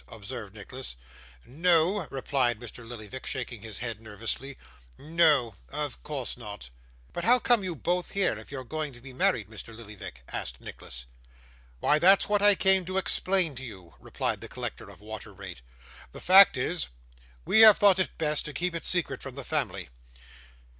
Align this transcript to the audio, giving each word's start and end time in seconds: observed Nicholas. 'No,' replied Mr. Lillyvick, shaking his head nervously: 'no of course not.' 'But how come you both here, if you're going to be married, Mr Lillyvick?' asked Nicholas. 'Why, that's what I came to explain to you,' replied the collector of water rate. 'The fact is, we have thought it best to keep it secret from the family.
observed 0.07 0.55
Nicholas. 0.55 0.95
'No,' 1.45 2.07
replied 2.09 2.59
Mr. 2.59 2.83
Lillyvick, 2.83 3.23
shaking 3.27 3.61
his 3.61 3.77
head 3.77 4.01
nervously: 4.01 4.57
'no 4.97 5.53
of 5.69 6.01
course 6.01 6.35
not.' 6.37 6.71
'But 7.13 7.23
how 7.23 7.37
come 7.37 7.63
you 7.63 7.75
both 7.75 8.13
here, 8.13 8.35
if 8.39 8.51
you're 8.51 8.63
going 8.63 8.93
to 8.93 8.99
be 9.01 9.13
married, 9.13 9.47
Mr 9.47 9.75
Lillyvick?' 9.75 10.23
asked 10.29 10.59
Nicholas. 10.59 11.05
'Why, 11.81 11.99
that's 11.99 12.27
what 12.27 12.41
I 12.41 12.55
came 12.55 12.83
to 12.85 12.97
explain 12.97 13.53
to 13.57 13.63
you,' 13.63 13.93
replied 13.99 14.41
the 14.41 14.47
collector 14.49 14.89
of 14.89 15.01
water 15.01 15.33
rate. 15.33 15.61
'The 16.13 16.19
fact 16.21 16.57
is, 16.57 16.87
we 17.45 17.59
have 17.59 17.77
thought 17.77 17.99
it 17.99 18.17
best 18.17 18.43
to 18.45 18.53
keep 18.53 18.73
it 18.73 18.87
secret 18.87 19.21
from 19.21 19.35
the 19.35 19.43
family. 19.43 19.89